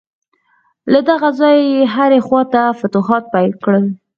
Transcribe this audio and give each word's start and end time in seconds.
له 0.91 0.99
دغه 1.09 1.29
ځایه 1.39 1.63
یې 1.73 1.83
هرې 1.95 2.19
خواته 2.25 2.61
فتوحات 2.79 3.23
پیل 3.33 3.51
کړل. 3.63 3.85